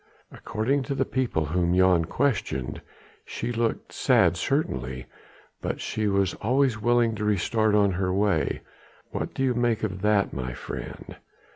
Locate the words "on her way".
7.75-8.61